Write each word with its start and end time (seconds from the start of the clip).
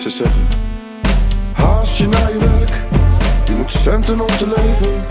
Ze 0.00 0.10
zeggen, 0.10 0.46
haast 1.52 1.96
je 1.96 2.08
naar 2.08 2.32
je 2.32 2.38
werk. 2.38 2.72
Je 3.44 3.54
moet 3.54 3.70
centen 3.70 4.20
om 4.20 4.26
te 4.26 4.46
leven. 4.46 5.04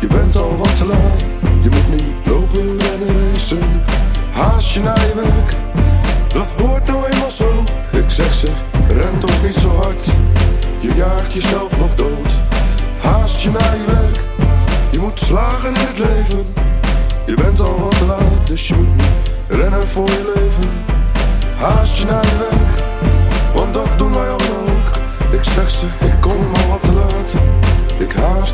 Je 0.00 0.06
bent 0.06 0.36
al 0.36 0.56
wat 0.56 0.76
te 0.76 0.86
laat. 0.86 1.20
Je 1.62 1.70
moet 1.70 1.88
nu 1.88 2.30
lopen 2.30 2.80
en 2.80 3.30
racen. 3.32 3.82
Haast 4.32 4.72
je 4.72 4.80
naar 4.80 5.00
je 5.06 5.14
werk. 5.14 5.56
Dat 6.34 6.46
hoort 6.58 6.86
nou 6.86 7.04
eenmaal 7.10 7.30
zo. 7.30 7.64
Ik 7.92 8.10
zeg 8.10 8.34
ze, 8.34 8.48
ren 8.88 9.18
toch 9.18 9.42
niet 9.42 9.54
zo 9.54 9.68
hard. 9.68 10.06
Je 10.80 10.94
jaagt 10.94 11.32
jezelf 11.32 11.78
nog 11.78 11.94
dood. 11.94 12.32
Haast 13.02 13.40
je 13.40 13.50
naar 13.50 13.76
je 13.76 13.84
werk. 13.86 14.20
Je 14.90 14.98
moet 14.98 15.18
slagen 15.18 15.68
in 15.68 15.80
het 15.80 15.98
leven. 15.98 16.46
Je 17.26 17.34
bent 17.34 17.60
al 17.60 17.80
wat 17.80 17.98
te 17.98 18.04
laat, 18.04 18.46
dus 18.46 18.68
je 18.68 18.74
moet 18.74 18.96
nu 18.96 19.10
voor 19.90 20.08
je 20.08 20.32
leven. 20.34 20.70
Haast 21.56 21.96
je 21.96 22.04
naar 22.04 22.24
je 22.24 22.36
werk, 22.38 22.79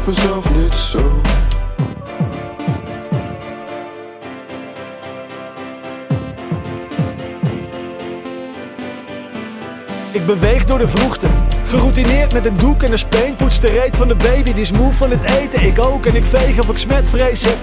mezelf 0.07 0.55
niet 0.55 0.73
zo. 0.73 1.21
Ik 10.11 10.27
beweeg 10.27 10.65
door 10.65 10.79
de 10.79 10.89
vroegte. 10.89 11.27
Geroutineerd 11.67 12.33
met 12.33 12.47
een 12.47 12.59
doek 12.59 12.83
en 12.83 12.93
een 12.93 12.99
speen. 12.99 13.37
Poets 13.37 13.61
de 13.61 13.69
reet 13.69 13.97
van 13.97 14.09
de 14.09 14.15
baby, 14.15 14.53
die 14.53 14.63
is 14.63 14.73
moe 14.73 14.93
van 14.93 15.11
het 15.11 15.25
eten. 15.25 15.63
Ik 15.63 15.79
ook 15.79 16.07
en 16.07 16.15
ik 16.15 16.25
veeg 16.25 16.59
of 16.59 16.69
ik 16.69 16.79
smetvrees 16.79 17.45
heb. 17.45 17.57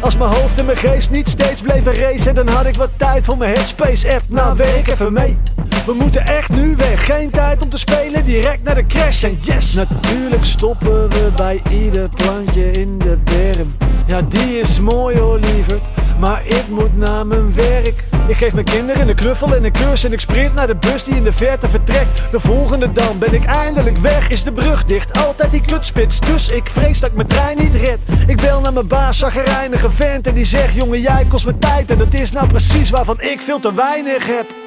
Als 0.00 0.16
mijn 0.16 0.30
hoofd 0.30 0.58
en 0.58 0.64
mijn 0.64 0.78
geest 0.78 1.10
niet 1.10 1.28
steeds 1.28 1.60
bleven 1.60 1.94
racen, 1.94 2.34
dan 2.34 2.48
had 2.48 2.66
ik 2.66 2.76
wat 2.76 2.90
tijd 2.96 3.24
voor 3.24 3.36
mijn 3.36 3.54
Headspace 3.54 4.12
app. 4.14 4.22
Nou, 4.26 4.56
werk 4.56 4.88
even 4.88 5.12
mee. 5.12 5.38
We 5.86 5.92
moeten 5.92 6.26
echt 6.26 6.52
nu 6.52 6.76
weg. 6.76 7.04
Geen 7.04 7.30
tijd 7.30 7.62
om 7.62 7.68
te 7.68 7.78
spelen, 7.78 8.24
direct 8.24 8.62
naar 8.62 8.74
de 8.74 8.86
crash. 8.86 9.22
En 9.22 9.38
yes, 9.40 9.72
natuurlijk 9.72 10.44
stoppen 10.44 11.08
we 11.08 11.30
bij 11.36 11.62
ieder 11.70 12.08
plantje 12.08 12.70
in 12.70 12.98
de 12.98 13.18
berm. 13.24 13.76
Ja, 14.06 14.22
die 14.22 14.58
is 14.58 14.80
mooi 14.80 15.18
hoor, 15.18 15.38
lieverd. 15.38 15.82
Maar 16.18 16.42
ik 16.44 16.64
moet 16.68 16.96
naar 16.96 17.26
mijn 17.26 17.54
werk. 17.54 18.04
Ik 18.26 18.36
geef 18.36 18.52
mijn 18.52 18.64
kinderen 18.64 19.08
een 19.08 19.14
knuffel 19.14 19.54
en 19.54 19.64
een 19.64 19.72
kus 19.72 20.04
en 20.04 20.12
ik 20.12 20.20
sprint 20.20 20.54
naar 20.54 20.66
de 20.66 20.76
bus 20.76 21.04
die 21.04 21.14
in 21.14 21.24
de 21.24 21.32
verte 21.32 21.68
vertrekt. 21.68 22.22
De 22.30 22.40
volgende 22.40 22.92
dan 22.92 23.18
ben 23.18 23.34
ik 23.34 23.44
eindelijk 23.44 23.96
weg, 23.96 24.30
is 24.30 24.44
de 24.44 24.52
brug 24.52 24.84
dicht. 24.84 25.18
Altijd 25.18 25.50
die 25.50 25.60
kutspits, 25.66 26.20
dus 26.20 26.48
ik 26.48 26.68
vrees 26.68 27.00
dat 27.00 27.10
ik 27.10 27.16
mijn 27.16 27.28
trein 27.28 27.56
niet 27.56 27.74
red. 27.74 27.98
Ik 28.26 28.40
bel 28.40 28.60
naar 28.60 28.72
mijn 28.72 28.88
baas, 28.88 29.18
zaggerijnige 29.18 29.90
vent 29.90 30.26
en 30.26 30.34
die 30.34 30.46
zegt... 30.46 30.74
Jongen, 30.74 31.00
jij 31.00 31.24
kost 31.28 31.46
me 31.46 31.58
tijd 31.58 31.90
en 31.90 31.98
dat 31.98 32.14
is 32.14 32.32
nou 32.32 32.46
precies 32.46 32.90
waarvan 32.90 33.20
ik 33.20 33.40
veel 33.40 33.60
te 33.60 33.74
weinig 33.74 34.26
heb. 34.26 34.65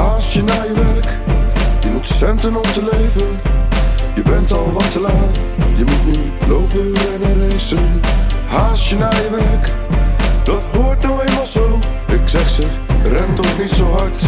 Haast 0.00 0.32
je 0.32 0.42
naar 0.42 0.66
je 0.66 0.72
werk, 0.72 1.18
je 1.80 1.90
moet 1.90 2.06
centen 2.06 2.56
om 2.56 2.62
te 2.62 2.88
leven. 2.92 3.40
Je 4.14 4.22
bent 4.22 4.52
al 4.52 4.72
wat 4.72 4.92
te 4.92 5.00
laat, 5.00 5.36
je 5.76 5.84
moet 5.84 6.04
nu 6.06 6.32
lopen 6.48 6.94
en 7.22 7.50
racen. 7.50 8.00
Haast 8.46 8.88
je 8.88 8.96
naar 8.96 9.14
je 9.14 9.30
werk, 9.30 9.72
dat 10.44 10.62
hoort 10.72 11.02
nou 11.02 11.20
eenmaal 11.26 11.46
zo. 11.46 11.78
Ik 12.06 12.28
zeg 12.28 12.48
ze, 12.48 12.66
ren 13.02 13.34
toch 13.34 13.58
niet 13.58 13.70
zo 13.70 13.84
hard, 13.84 14.22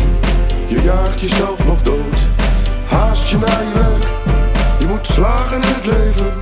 je 0.66 0.82
jaagt 0.82 1.20
jezelf 1.20 1.64
nog 1.64 1.82
dood. 1.82 2.18
Haast 2.86 3.28
je 3.28 3.38
naar 3.38 3.62
je 3.62 3.72
werk, 3.74 4.06
je 4.78 4.86
moet 4.86 5.06
slagen 5.06 5.56
in 5.56 5.74
het 5.74 5.86
leven. 5.86 6.32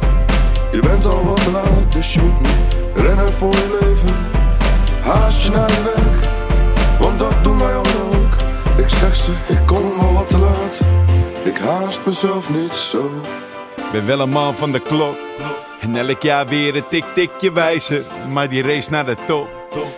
Je 0.73 0.81
bent 0.81 1.07
al 1.07 1.25
wat 1.25 1.45
te 1.45 1.51
laat, 1.51 1.93
dus 1.93 2.15
je 2.15 2.21
moet 2.21 2.41
nu 2.41 3.03
rennen 3.03 3.33
voor 3.33 3.53
je 3.53 3.79
leven. 3.81 4.15
Haast 5.03 5.43
je 5.43 5.51
naar 5.51 5.71
je 5.71 5.80
Ik 9.31 9.59
ik 9.59 9.67
kom 9.67 9.93
al 9.99 10.13
wat 10.13 10.29
te 10.29 10.39
laat. 10.39 10.81
Ik 11.45 11.59
haast 11.59 12.01
mezelf 12.07 12.51
niet 12.51 12.73
zo. 12.73 13.11
Ben 13.93 14.07
wel 14.07 14.21
een 14.21 14.31
man 14.31 14.55
van 14.55 14.73
de 14.73 14.81
klok. 14.81 15.17
En 15.81 15.97
elk 15.97 16.23
jaar 16.23 16.47
weer 16.47 16.77
een 16.77 16.89
tik-tikje 16.91 17.53
wijzer. 17.53 18.05
Maar 18.33 18.49
die 18.49 18.63
race 18.63 18.91
naar 18.91 19.07
de 19.07 19.17
top 19.27 19.49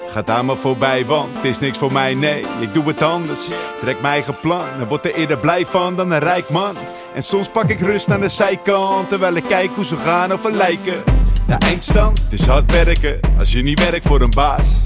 gaat 0.06 0.30
aan 0.30 0.46
me 0.46 0.56
voorbij, 0.56 1.06
want 1.06 1.28
het 1.36 1.44
is 1.44 1.58
niks 1.58 1.78
voor 1.78 1.92
mij, 1.92 2.14
nee. 2.14 2.44
Ik 2.60 2.74
doe 2.74 2.84
het 2.84 3.02
anders. 3.02 3.48
Trek 3.80 4.00
mijn 4.00 4.14
eigen 4.14 4.40
plan 4.40 4.64
word 4.88 5.04
er 5.04 5.14
eerder 5.14 5.38
blij 5.38 5.66
van 5.66 5.96
dan 5.96 6.10
een 6.10 6.18
rijk 6.18 6.48
man. 6.48 6.76
En 7.14 7.22
soms 7.22 7.48
pak 7.48 7.68
ik 7.68 7.80
rust 7.80 8.10
aan 8.10 8.20
de 8.20 8.28
zijkant, 8.28 9.08
terwijl 9.08 9.34
ik 9.34 9.44
kijk 9.48 9.70
hoe 9.74 9.84
ze 9.84 9.96
gaan 9.96 10.32
of 10.32 10.50
lijken. 10.50 11.02
De 11.46 11.54
eindstand 11.54 12.22
het 12.22 12.32
is 12.32 12.46
hard 12.46 12.72
werken 12.72 13.20
als 13.38 13.52
je 13.52 13.62
niet 13.62 13.90
werkt 13.90 14.06
voor 14.06 14.20
een 14.20 14.30
baas. 14.30 14.80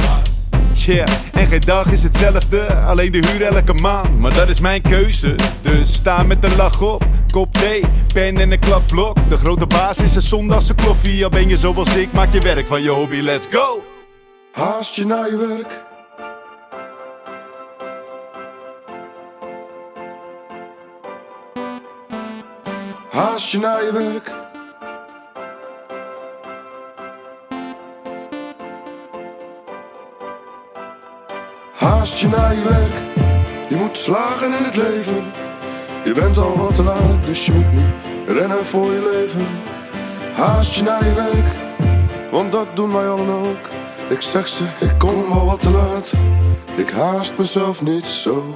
En 0.86 1.46
geen 1.46 1.60
dag 1.60 1.90
is 1.90 2.02
hetzelfde, 2.02 2.74
alleen 2.74 3.12
de 3.12 3.26
huur 3.26 3.42
elke 3.42 3.74
maand. 3.74 4.18
Maar 4.18 4.34
dat 4.34 4.48
is 4.48 4.60
mijn 4.60 4.82
keuze, 4.82 5.34
dus 5.62 5.92
sta 5.92 6.22
met 6.22 6.44
een 6.44 6.56
lach 6.56 6.82
op. 6.82 7.04
Kop 7.30 7.52
thee, 7.52 7.84
pen 8.12 8.38
en 8.38 8.52
een 8.52 8.58
klapblok. 8.58 9.16
De 9.28 9.36
grote 9.36 9.66
baas 9.66 9.98
is 9.98 10.14
een 10.16 10.22
zondagse 10.22 10.74
kloffie. 10.74 11.24
Al 11.24 11.30
ben 11.30 11.48
je 11.48 11.56
zoals 11.56 11.96
ik, 11.96 12.12
maak 12.12 12.32
je 12.32 12.40
werk 12.40 12.66
van 12.66 12.82
je 12.82 12.88
hobby, 12.88 13.20
let's 13.20 13.46
go! 13.50 13.82
Haast 14.52 14.94
je 14.94 15.06
naar 15.06 15.30
je 15.30 15.36
werk. 15.36 15.84
Haast 23.10 23.50
je 23.50 23.58
naar 23.58 23.84
je 23.84 23.92
werk. 23.92 24.45
Haast 31.76 32.18
je 32.18 32.28
naar 32.28 32.54
je 32.54 32.62
werk. 32.62 32.94
Je 33.68 33.76
moet 33.76 33.96
slagen 33.96 34.46
in 34.46 34.64
het 34.64 34.76
leven. 34.76 35.24
Je 36.04 36.12
bent 36.12 36.38
al 36.38 36.56
wat 36.56 36.74
te 36.74 36.82
laat, 36.82 37.26
dus 37.26 37.46
je 37.46 37.52
moet 37.52 37.72
nu 37.72 37.84
rennen 38.34 38.66
voor 38.66 38.92
je 38.92 39.10
leven. 39.12 39.46
Haast 40.34 40.74
je 40.74 40.82
naar 40.82 41.04
je 41.04 41.12
werk, 41.12 41.54
want 42.30 42.52
dat 42.52 42.66
doen 42.74 42.92
wij 42.92 43.08
allen 43.08 43.28
ook. 43.28 43.68
Ik 44.08 44.20
zeg 44.20 44.48
ze, 44.48 44.64
ik 44.80 44.98
kom 44.98 45.32
al 45.32 45.46
wat 45.46 45.60
te 45.60 45.70
laat. 45.70 46.12
Ik 46.76 46.90
haast 46.90 47.38
mezelf 47.38 47.82
niet 47.82 48.06
zo. 48.06 48.54